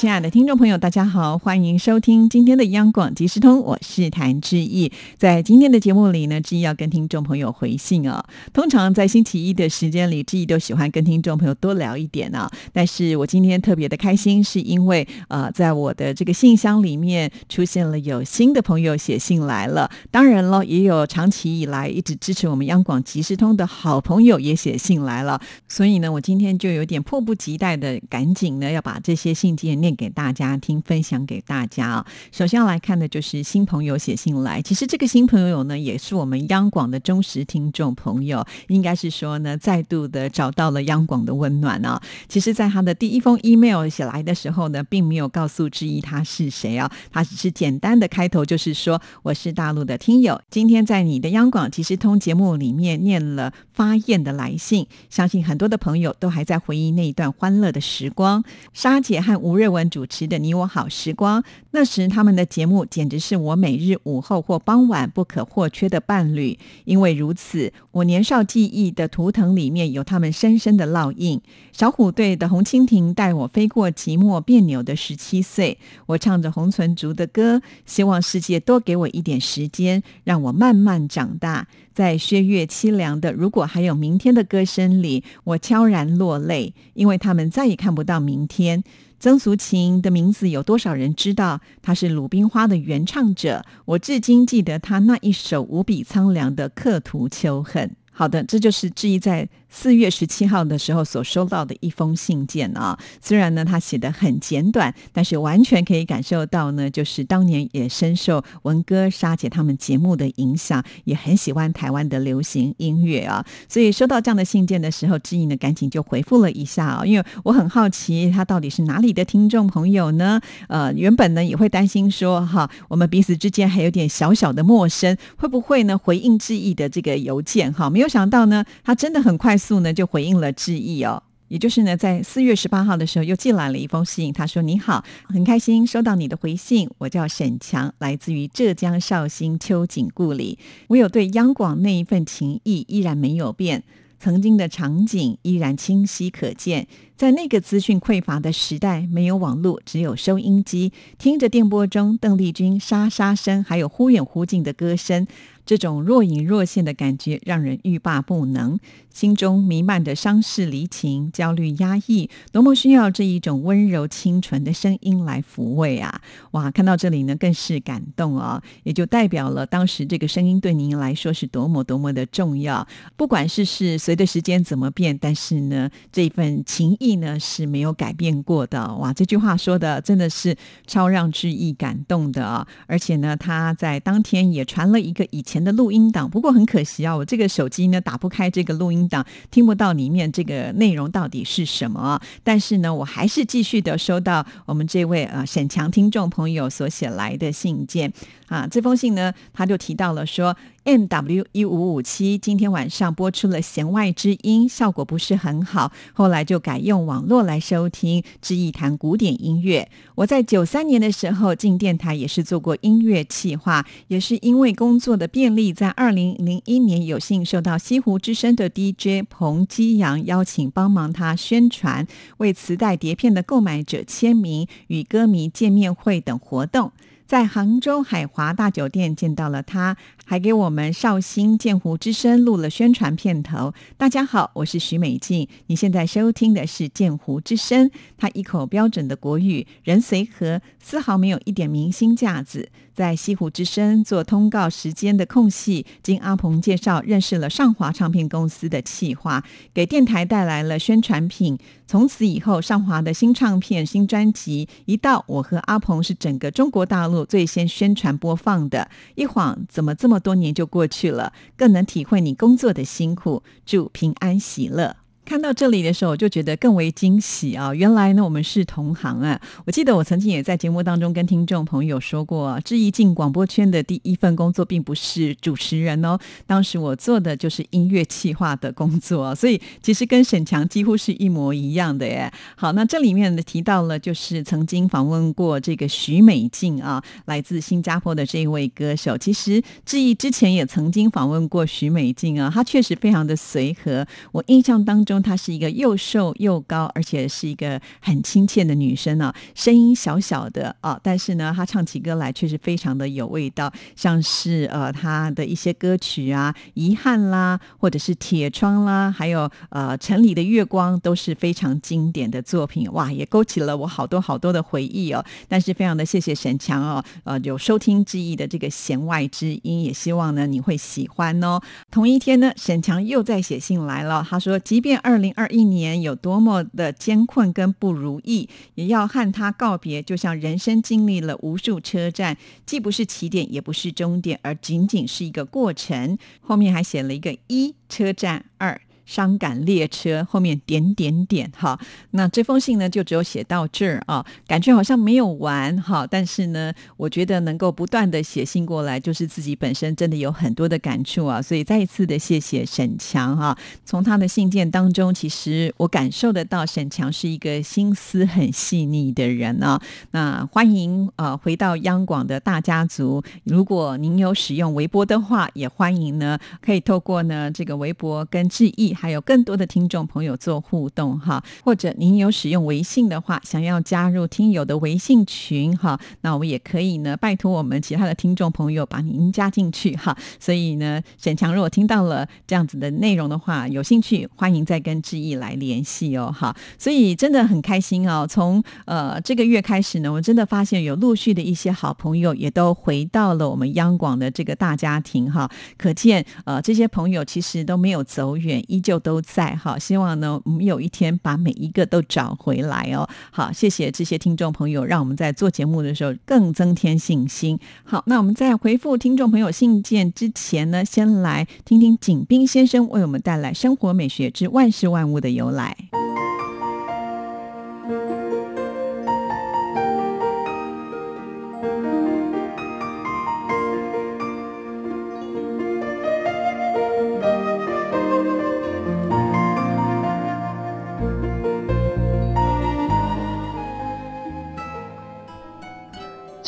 [0.00, 4.90] 亲爱的听众朋友，大家好，欢迎收听今天的央广即时通，我是谭志毅。
[5.18, 8.24] 在今天的节目里呢，志毅要跟听众朋友回信啊。
[8.54, 12.50] 通常在星期一的时间里，志毅都喜欢跟听众朋友多聊一点啊。
[12.72, 19.90] 但是我今天特别的开心，是因为呃，在我的这个信箱里面出现了有新的朋友写信来了。
[20.10, 25.38] 当然了，也有长期以来一直支持我们央广即时通的好朋友也写信来了。
[25.68, 29.89] 所以呢，我今天就有点迫不及待的，赶紧呢要把这些信件念。
[29.94, 32.06] 给大家听，分享给大家啊。
[32.32, 34.60] 首先要来看的就是新朋友写信来。
[34.62, 42.00] 其实这个新朋友呢，也是我们央广的忠实听众朋友，应该是说呢，再度的找到了央广的温暖啊。
[42.28, 58.44] 其实，在他的第一封 email 写来的时候呢，并没有告诉之一他是谁啊，他只是简单的开头就是说我是大陆的听友，今天在你的央广即时通节目里面念了发言的来信，相信很多的朋友都还在回忆那一段欢乐的时光。
[58.74, 59.80] 沙姐和吴瑞文。
[59.88, 66.58] 主持的《你我好时光》，那时他们的节目简直是我每日午后或傍晚不可或缺的伴侣。
[66.84, 71.40] 因为如此，我年少记忆的图腾里面有他们深深的烙印。
[71.72, 81.66] 小虎队的红蜻蜓带我飞过寂寞别扭的十七岁，我唱着红唇族的歌，希望世界多给我一点时间，让我慢慢长大。
[82.00, 88.82] 在薛岳凄凉的“如果还有明天”的歌声里，我悄然落泪，因为他们再也看不到明天。
[89.18, 91.60] 曾淑琴的名字有多少人知道？
[91.82, 97.86] 她是《鲁冰花》的原唱者，我至今记得她那一首无比苍凉的《刻图秋恨》。
[98.10, 99.46] 好的，这就是质疑在。
[99.70, 113.44] 四月十七号的时候所收到的一封信件啊，虽然呢他写的很简短，但是完全可以感受到呢，就是当年也深受文哥、沙姐他们节目的影响，也很喜欢台湾的流行音乐啊。
[113.68, 120.40] 所以收到这样的信件的时候，志毅呢赶紧就回复了一下啊，因为我很好奇他到底是哪里的听众朋友呢？
[120.66, 127.88] 呃，原本呢也会担心说哈，我们彼此之间还有点小小的陌生，会不会呢回应志毅的这个邮件哈？
[127.88, 129.59] 没有想到呢，他真的很快。
[129.60, 143.84] 速呢就回应了致意哦，也就是呢在四月十八号的时候又寄来了一封信，他说：“你好，很开心收到你的回信，我叫沈强，来自于浙江绍兴秋瑾故里，我有对央广那一份情谊依然没有变，
[144.18, 146.88] 曾经的场景依然清晰可见。”
[147.20, 155.26] 在那个资讯匮乏的时代，没有网络，只有收音机，听着电波中邓丽君沙沙声，还有忽远忽近的歌声，
[155.70, 166.20] 这种若隐若现的感觉让人欲罢不能，心中弥漫着伤势离情、焦虑压抑，多么需要这一种温柔清纯的声音来抚慰啊！
[166.50, 172.84] 哇，看到这里呢，更是感动哦，也就代表了当时这个声音对您来说是多么多么的重要。
[173.16, 177.20] 不管是是随着时间怎么变，但是呢，这份情谊。
[177.20, 179.12] 呢是没有改变过的哇！
[179.12, 182.66] 这句话说的真的是超让志毅感动的啊！
[182.86, 192.20] 而且呢，他在当天也传了一个以前的录音档，不过很可惜啊，我这个手机呢打不开这个录音档，听不到里面这个内容到底是什么。
[192.42, 198.12] 但是呢，我还是继续的收到我们这位啊沈强听众朋友所写来的信件
[198.48, 198.66] 啊。
[198.66, 200.56] 这封信呢，他就提到了说。
[200.84, 209.90] M W 一五五七今天晚上播出了弦外之音，效果不是很好，后来就改用网络来收听，之一谈古典音乐。
[210.14, 222.06] 我在九三年的时候进电台也是做过音乐企划，也是因为工作的便利，在二零零一年有幸受到西湖之声的 DJ 彭基阳邀请帮忙他宣传，
[222.38, 226.92] 为磁带碟片的购买者签名与歌迷见面会等活动。
[227.30, 233.72] 在杭州海华大酒店见到了他，还给我们绍兴剑湖之声录了宣传片头。
[233.96, 237.88] 大家好，我是徐美静，你现在收听的是剑湖之声。
[238.18, 242.68] 他一口标准的国语，人随和，丝毫没有一点明星架子。
[242.92, 249.42] 在西湖之声做通告时间的空隙，经阿鹏介绍认识了上华唱片公司的企划，
[249.72, 251.56] 给电台带来了宣传品。
[251.86, 258.90] 从此以后，上华的新唱片、新专辑一到，我和阿鹏是整个中国大陆最先宣传播放的。
[259.14, 261.32] 一晃，怎么这么多年就过去了？
[261.56, 263.42] 更能体会你工作的辛苦。
[263.64, 264.96] 祝平安喜乐。
[265.30, 267.72] 看到这里的时候，我就觉得更为惊喜啊！
[267.72, 269.40] 原来呢，我们是同行啊！
[269.64, 276.18] 我记得我曾经也在节目当中跟听众朋友说过，志毅进广播圈的第一份工作并不是主持人哦，
[276.48, 282.28] 当时我做的就是音乐企划的工作，所以其实跟沈强几乎是一模一样的耶。
[282.56, 289.16] 好，那这里面呢提到了，就是曾经访问过这个徐美静啊，来自新加坡的这一位歌手。
[289.16, 295.19] 其实志毅之前也曾经访问过徐美静啊，她确实非常的随和，我印象当中。
[295.22, 315.24] 她是一个又瘦又高，而且是一个很亲切的女生啊，声音小小的啊，但是呢，她唱起歌来却是非常的有味道，像是呃她的一些歌曲啊，《遗憾》啦，或者是《铁窗》啦，还有呃《城里的月光》都是非常经典的作品，哇，也勾起了我好多好多的回忆哦。
[315.48, 321.60] 但是非常的谢谢沈强哦，呃，有收听之意的这个弦外之音，也希望呢你会喜欢哦。
[321.90, 336.16] 同一天呢，沈强又在写信来了，他说，即便二零二一年有多么的艰困跟不如意，也要和他告别，就像人生经历了无数车站，既不是起点，也不是终点，而仅仅是一个过程。
[336.40, 338.80] 后面还写了一个一车站二。
[339.10, 341.76] 伤感列车后面点点点哈，
[342.12, 346.06] 那这封信呢就只有写到这儿啊，感觉好像没有完哈。
[346.08, 351.42] 但是呢，我觉得能够不断的写信过来，就是自己本身真的有很多的感触啊。
[351.42, 353.58] 所以再一次的谢谢沈强哈。
[353.84, 359.82] 从他的信件当中，其实我感受得到沈强是一个心思很细腻的人啊。
[360.12, 368.94] 那欢迎呃回到央广的大家族，如果您有使用微博的话，也欢迎呢可以透过呢这个微博跟致意。
[369.00, 380.14] 还有更多的听众朋友做互动哈，或者您有使用微信的话，想要加入听友的微信群哈，那我们也可以呢，拜托我们其他的听众朋友把您加进去哈。
[380.38, 386.54] 所以呢，沈强如果听到了这样子的内容的话，有兴趣欢迎再跟志毅来联系哦哈。
[386.76, 398.89] 所以真的很开心哦，从呃这个月开始呢，我真的发现有陆续的一些好朋友也都回到了我们央广的这个大家庭哈，可见呃这些朋友其实都没有走远，依旧。
[398.90, 403.08] 就都在哈，希望呢，我们有一天把每一个都找回来哦。
[403.30, 407.56] 好，谢谢这些听众朋友，让我们在做节目的时候更增添信心。
[407.84, 415.76] 好，那我们在回复听众朋友信件之前呢，先来听听景斌先生为我们带来《生活美学之万事万物的由来》。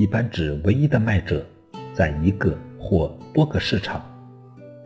[0.00, 1.44] 一般指唯一的卖者，
[1.92, 4.02] 在一个或多个市场，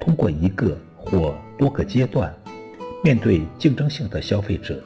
[0.00, 2.34] 通过一个或多个阶段，
[3.00, 4.82] 面对竞争性的消费者。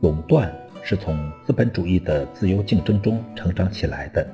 [0.00, 0.50] 垄断
[0.82, 4.26] 是从资本主义的自由竞争中成长起来的。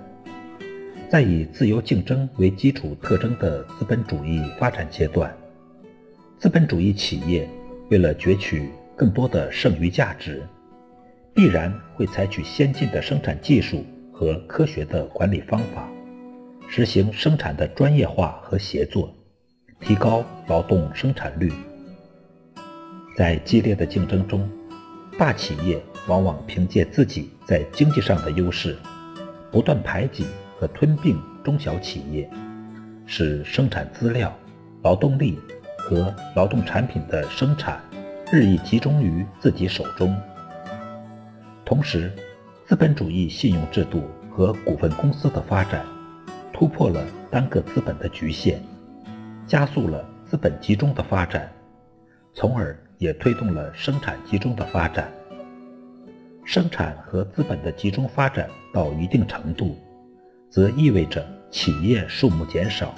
[1.11, 5.37] 在以自由竞争为基础特征的资本主义发展阶段，
[6.39, 7.51] 资本主义企业
[7.91, 10.45] 为了攫取更多的剩余价值，
[11.35, 13.85] 必然会采取先进的生产技术。
[14.15, 15.89] 和科学的管理方法，
[16.69, 19.13] 实行生产的专业化和协作，
[19.81, 21.53] 提高劳动生产率。
[23.17, 24.49] 在激烈的竞争中，
[25.19, 28.77] 大企业往往凭借自己在经济上的优势，
[29.51, 30.25] 不断排挤
[30.59, 32.31] 和吞并中小企业，
[33.07, 34.33] 使生产资料、
[34.83, 35.41] 劳动力
[35.77, 37.81] 和劳动产品的生产
[38.33, 40.17] 日益集中于自己手中。
[41.65, 42.13] 同时，
[42.75, 45.87] 资本主义信用制度和股份公司的发展，
[46.53, 48.61] 突破了单个资本的局限，
[49.47, 51.49] 加速了资本集中的发展，
[52.33, 55.09] 从而也推动了生产集中的发展。
[56.43, 59.79] 生产和资本的集中发展到一定程度，
[60.51, 62.93] 则意味着企业数目减少，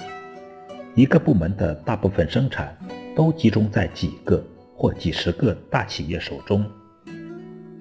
[0.95, 2.75] 一个部门的大部分生产
[3.15, 4.43] 都集中在几个
[4.75, 6.65] 或几十个大企业手中。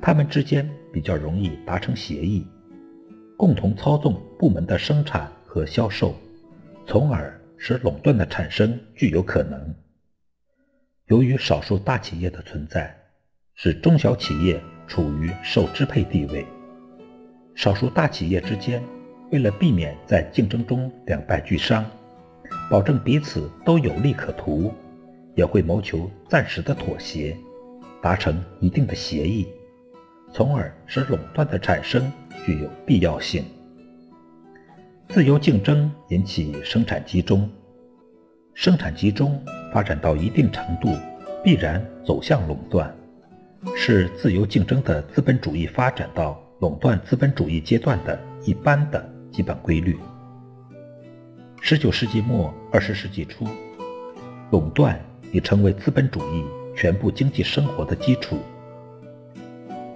[0.03, 2.47] 他们之间比较容易达成协议，
[3.37, 6.15] 共同操纵部门的生产和销售，
[6.87, 9.75] 从而使垄断的产生具有可能。
[11.09, 12.97] 由于少数大企业的存在，
[13.57, 16.47] 使中小企业处于受支配地位。
[17.55, 18.83] 少数大企业之间，
[19.31, 21.85] 为了避免在竞争中两败俱伤，
[22.71, 24.73] 保证彼此都有利可图，
[25.35, 27.37] 也会谋求暂时的妥协，
[28.01, 29.47] 达成一定的协议，
[30.37, 32.13] 从而使垄断的产生
[32.45, 33.43] 具有必要性。
[35.09, 37.49] 自由竞争引起生产集中，
[38.53, 40.95] 生产集中发展到一定程度，
[41.43, 42.95] 必然走向垄断，
[43.75, 49.97] 是自由竞争的资本主义发展到垄断资本主义阶段的一般的基本规律。
[51.63, 53.47] 十九世纪末二十世纪初，
[54.51, 55.03] 垄断
[55.33, 56.45] 已成为资本主义
[56.77, 58.37] 全部经济生活的基础。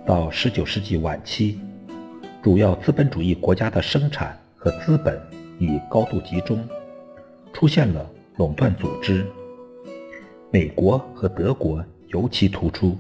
[0.07, 1.59] 到十九世纪晚期，
[2.43, 4.37] 主要资本主义国家的生产。
[4.63, 5.19] 和资本
[5.59, 6.63] 已高度集中，
[7.51, 9.25] 出现了垄断组织。
[10.51, 12.95] 美国和德国尤其突出。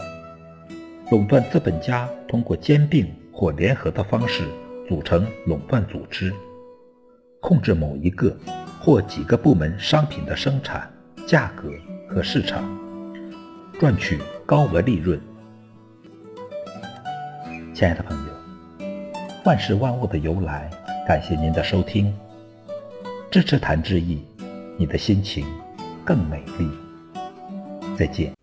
[1.11, 4.49] 垄断资本家通过兼并或联合的方式
[4.88, 6.33] 组成垄断组织，
[7.42, 8.35] 控制某一个
[8.80, 10.90] 或几个部门商品的生产、
[11.26, 11.71] 价格
[12.09, 12.64] 和市场，
[13.78, 15.21] 赚取高额利润。
[17.80, 18.32] 亲爱的朋友，
[19.42, 20.68] 万事万物的由来。
[21.08, 22.14] 感谢您的收听，
[23.30, 24.22] 支持谭志毅，
[24.76, 25.46] 你的心情
[26.04, 26.70] 更美丽。
[27.96, 28.34] 再见。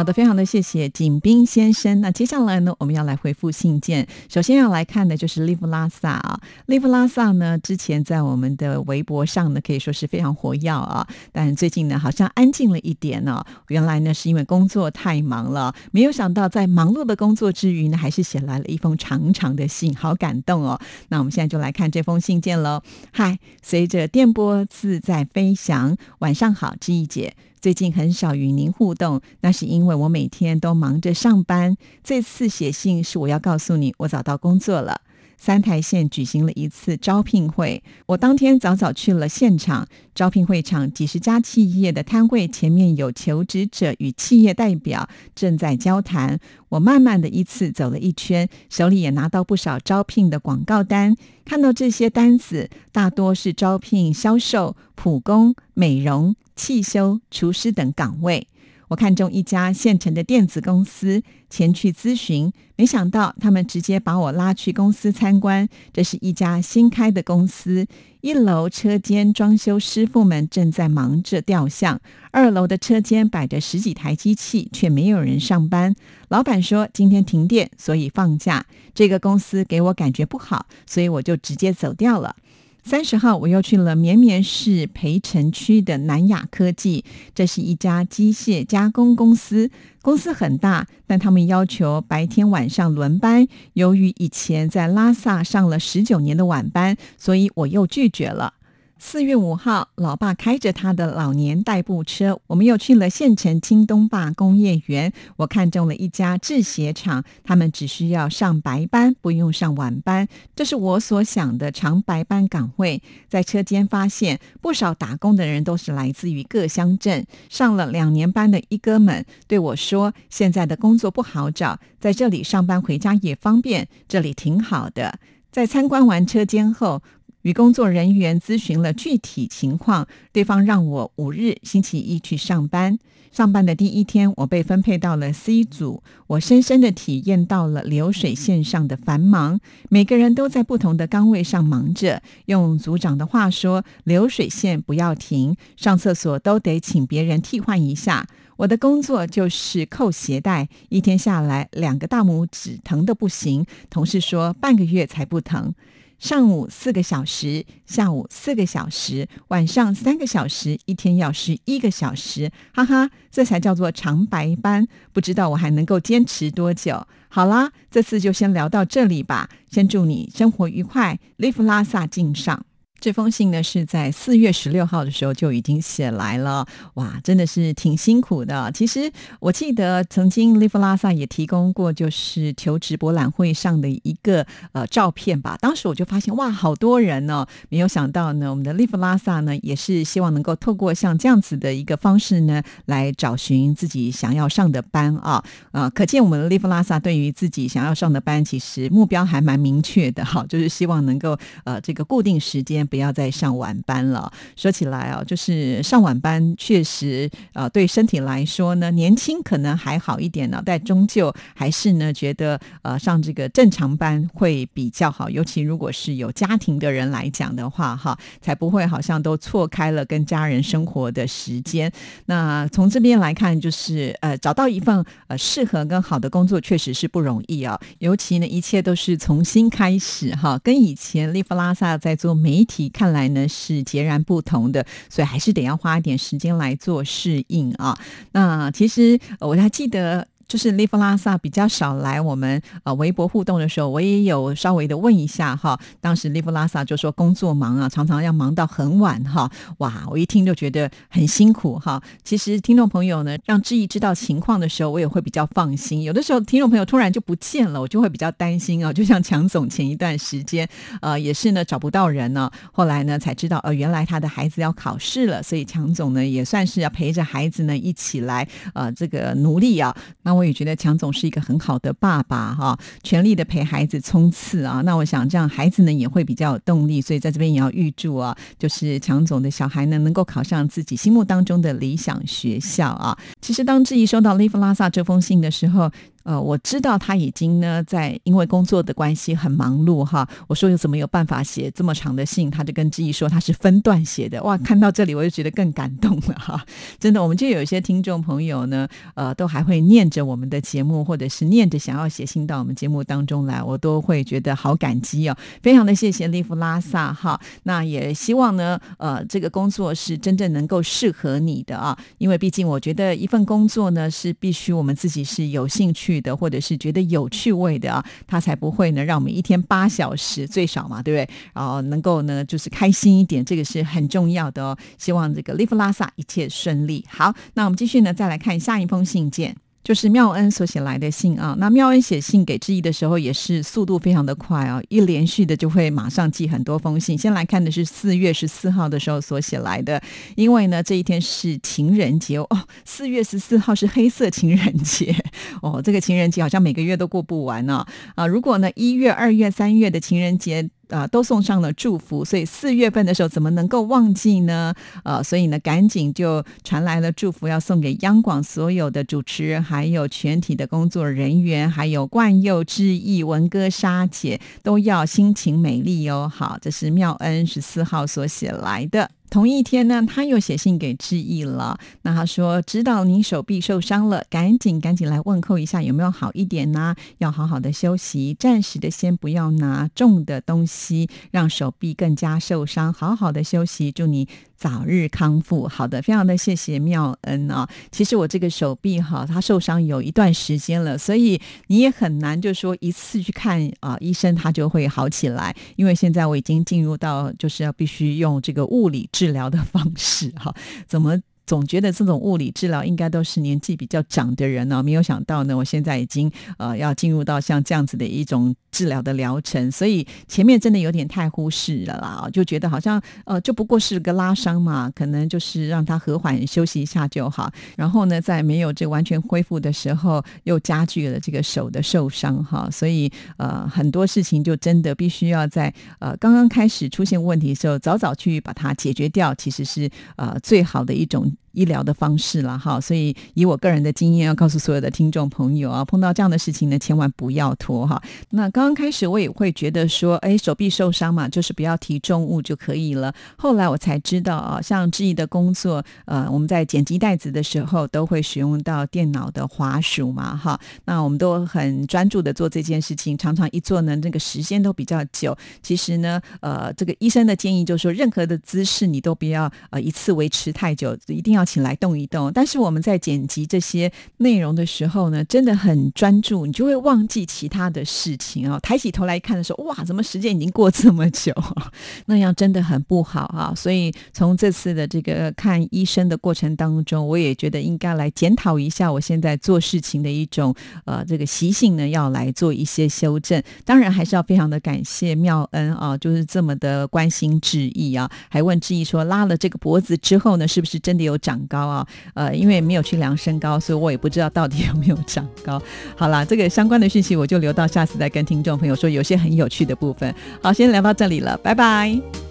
[0.00, 2.00] 好的，非常的谢谢景斌先生。
[2.00, 4.08] 那接下来呢，我们要来回复信件。
[4.30, 11.06] 首先要来看的就是 Live 拉萨啊，Live 拉萨呢，之前在我们的微博上呢，可以说是非常活跃啊。
[11.32, 13.44] 但最近呢，好像安静了一点呢。
[13.68, 20.80] 原来呢，是因为工作太忙了，没有想到在忙碌的工作之余呢，还是写来了一封长长的信，好感动哦。
[21.08, 22.80] 那我们现在就来看这封信件喽。
[23.12, 27.34] 嗨，随着电波自在飞翔，晚上好，知意姐。
[27.60, 31.76] 最近很少与您互动，那是因为我每天都忙着上班。
[32.02, 35.02] 这次写信是我要告诉你，我找到工作了。
[35.40, 39.88] 三台县举行了一次招聘会，我当天早早去了现场。
[40.14, 46.38] 招聘会场几十家企业的摊位前面有求职者与企业代表正在交谈。
[46.68, 51.16] 我慢慢的依次走了一圈，手里也拿到不少招聘的广告单。
[51.46, 58.46] 看到这些单子，大多是招聘销售、普工、美容、汽修、厨师等岗位。
[58.90, 65.68] 我看中一家县城的电子公司，前去咨询，没想到他们直接把我拉去公司参观。
[65.92, 67.86] 这是一家新开的公司，
[68.20, 72.00] 一楼车间装修师傅们正在忙着吊像，
[72.32, 75.94] 二楼的车间摆着十几台机器，却没有人上班。
[76.26, 78.66] 老板说今天停电，所以放假。
[78.92, 82.34] 这个公司给我感觉不好，所以我就直接走掉了。
[82.82, 89.70] 三十号，我又去了绵绵市培城区的南亚科技，这是一家机械加工公司，
[90.02, 93.46] 公司很大，但他们要求白天晚上轮班。
[93.74, 98.54] 由于以前在拉萨上了十九年的晚班，所以我又拒绝了。
[99.02, 105.10] 四月五号，老爸开着他的老年代步车，我们又去了县城青东坝工业园。
[105.36, 113.02] 我看中了一家制鞋厂，他们只需要上白班，不用上晚班，这是我所想的长白班岗位。
[113.26, 125.18] 在车间发现不少打工的人都是来自于各乡镇，上了两年班的一哥们对我说：“现在的工作不好找，在这里上班回家也方便，这里挺好的。”
[125.50, 127.02] 在参观完车间后。
[127.42, 132.98] 与工作人员咨询了具体情况，对方让我五日星期一去上班。
[133.32, 139.60] 上班的第一天，我被分配到了 C 组，我深深的体验到了流水线上的繁忙。
[139.88, 142.22] 每个人都在不同的岗位上忙着。
[142.46, 148.26] 用组长的话说，流水线不要停，上厕所都得请别人替换一下。
[148.56, 153.64] 我的工作就是扣鞋带，一天下来两个大拇指疼的不行。
[153.88, 155.72] 同事说半个月才不疼。
[156.20, 164.86] 上午四个小时，下午四个小时，晚上三个小时，一天要十一个小时，哈哈，这才叫做长白班。
[165.14, 167.06] 不知道我还能够坚持多久？
[167.30, 169.48] 好啦，这次就先聊到这里吧。
[169.70, 172.66] 先祝你生活愉快，利弗拉萨敬上。
[173.00, 178.70] 这封信呢是在四月十六号的时候就已经写来了，哇，真的是挺辛苦的。
[178.72, 185.56] 其实我记得曾经利弗拉萨也提供过，就是求职博览会上的一个呃照片吧。
[185.58, 187.46] 当时我就发现，哇，好多人呢。
[187.70, 202.86] 没有想到呢，我们的利弗拉萨呢也是希望能够透过像这样子的一个方式呢，来找寻自己想要上的班啊啊，可见我们的利弗拉萨对于自己想要上的班，其实目标还蛮明确的哈，就是希望能够呃这个固定时间。
[202.90, 204.30] 不要再上晚班了。
[204.56, 215.30] 说起来啊，就是上晚班确实呃对身体来说呢，年轻可能还好一点呢，但终究还是呢觉得呃上这个正常班会比较好。
[215.30, 221.90] 尤其如果是有家庭的人来讲的话，哈，才不会好像都错开了跟家人生活的时间。
[222.26, 227.78] 那从这边来看，就是呃找到一份呃适合跟好的工作，确实是不容易啊。
[228.00, 232.79] 尤其呢，一切都是从新开始哈，跟以前利弗拉萨在做媒体。
[232.88, 237.98] 看来呢是截然不同的，所以还是得要花一点时间来做适应啊。
[238.32, 240.26] 那其实我还记得。
[240.50, 245.78] 就是利弗拉萨比较少来我们呃微博互动的时候，我也有稍微的问一下哈。
[246.00, 249.48] 当时利弗拉萨就说工作忙啊，常常要忙到很晚哈。
[249.78, 252.02] 哇，我一听就觉得很辛苦哈。
[252.24, 256.02] 其实听众朋友呢，让志毅知道情况的时候，我也会比较放心。
[256.02, 258.92] 有的时候听众朋友突然就不见了，我就会比较担心啊。
[258.92, 260.68] 就像强总前一段时间
[261.00, 269.96] 呃也是呢找不到人呢，后来呢才知道呃原来他的孩子要考试了，所以强总呢也算是要陪着孩子呢一起来呃这个努力啊。
[270.22, 270.50] 那我。
[270.50, 274.80] 也觉得强总是一个很好的爸爸哈，全力的陪孩子冲刺啊。
[274.84, 283.16] 那我想这样孩子呢也会比较有动力，所以在这边也要预祝啊，就是强总的小孩呢能够考上自己心目当中的理想学校啊。
[283.40, 285.88] 其实当志毅收到 Live 拉萨这封信的时候。
[286.22, 290.28] 呃，我知道他已经呢，在因为工作的关系很忙碌哈。
[290.46, 292.50] 我说有怎么有办法写这么长的信？
[292.50, 294.42] 他就跟志毅说他是分段写的。
[294.42, 296.62] 哇，看到这里我就觉得更感动了哈。
[296.98, 305.36] 真的，我们就有一些听众朋友呢，呃，都还会念着我们的节目，或者是念着想要写信到我们节目当中来，我都会觉得好感激哦。
[305.62, 307.40] 非常的谢谢利弗拉萨哈。
[307.62, 316.09] 那也希望呢，呃，这个工作是真正能够适合你的啊，因为毕竟我觉得一份工作呢是必须我们自己是有兴趣。
[316.18, 321.28] 的，或者是觉得有趣味的啊，他才不会呢，让我们一天八小时最少嘛，对不对？
[321.52, 324.74] 然后能够呢，就是开心一点，这个是很重要的哦。
[324.96, 327.04] 希望这个 Live 拉萨一切顺利。
[327.06, 329.54] 好，那我们继续呢，再来看下一封信件。
[329.82, 337.16] 就是妙恩所写来的信啊，那妙恩写信给志毅的时候也是速度非常的快啊，一连续的就会马上寄很多封信。
[337.16, 340.00] 先来看的是四月十四号的时候所写来的，
[340.36, 342.48] 因为呢这一天是情人节哦，
[342.84, 345.14] 四月十四号是黑色情人节
[345.62, 348.26] 哦，这个情人节好像每个月都过不完呢啊。
[348.26, 350.68] 如果呢一月、二月、三月的情人节。
[350.90, 354.74] 啊，都送上了祝福，所以四月份的时候怎么能够忘记呢？
[355.04, 366.30] 呃，所以呢，赶紧就传来了祝福，要送给央广所有的主持人，还有全体的工作人员，还有冠佑志毅、文哥、莎姐，都要心情美丽哦。
[366.32, 369.10] 好，这是妙恩十四号所写来的。
[369.30, 371.78] 同一天呢，他又写信给志毅了。
[372.02, 376.96] 那他说：“知道您手臂受伤了，赶紧赶紧来问候一下，有没有好一点呢？
[377.18, 383.92] 要好好的休息，暂时的先不要拿重的东西，让手臂更加受伤，好好的休息。
[383.92, 384.28] 祝你。”
[384.60, 385.66] 早日康复。
[385.66, 387.66] 好的，非常的谢谢妙恩啊。
[387.90, 395.56] 其实我这个手臂哈，它受伤有一段时间了，所以你也很难就说一次去看啊医生，它就会好起来。
[395.76, 400.54] 因为现在我已经进入到就是要必须用这个物理治疗的方式哈，
[400.86, 401.18] 怎么？
[401.46, 431.30] 总觉得这种物理治疗应该都是年纪比较长的人呢，没有想到呢，我现在已经呃要进入到像这样子的一种治疗的疗程，所以前面真的有点太忽视了啦，就觉得好像呃就不过是个拉伤嘛，可能就是让他和缓休息一下就好，然后呢，在没有这完全恢复的时候，又加剧了这个手的受伤哈，所以呃很多事情就真的必须要在呃刚刚开始出现问题的时候，早早去把它解决掉，其实是呃最好的一种。
[431.52, 438.00] 医疗的方式了哈，所以以我个人的经验，要告诉所有的听众朋友啊，碰到这样的事情呢，千万不要拖哈。
[438.30, 443.12] 那刚刚开始我也会觉得说，哎，手臂受伤嘛，就是不要提重物就可以了。
[443.36, 450.58] 后来我才知道啊，像志毅的工作，呃，我们在剪辑带子的时候都会使用到电脑的滑鼠嘛哈。
[450.84, 455.36] 那我们都很专注的做这件事情，常常一做呢，那个时间都比较久。
[455.62, 461.39] 其实呢，呃，这个医生的建议就是说，任何的姿势你都不要呃一次维持太久，一定要。
[461.40, 462.30] 要起来动一动。
[462.32, 468.58] 但是我们在剪辑这些内容的时候呢，真的很专注，你就会忘记其他的事情啊。
[468.60, 471.32] 抬起头来看的时候，哇，怎么时间已经过这么久？
[472.06, 473.52] 那样真的很不好啊。
[473.56, 483.42] 所以从这次的这个看医生的过程当中，我也觉得应该来检讨一下我现在做事情的一种呃这个习性呢，要来做一些修正。
[483.64, 491.86] 当然还是要非常的感谢妙恩啊，就是这么的关心志毅啊，还问志毅说拉了这个脖子之后呢，是不是真的有长长高啊？
[492.14, 495.60] 呃，因为没有去量身高，所以我也不知道到底有没有长高。
[495.96, 500.12] 好啦，这个相关的讯息我就留到下次再跟听众朋友说，有些很有趣的部分。
[500.42, 502.29] 好，先聊到这里了，拜拜。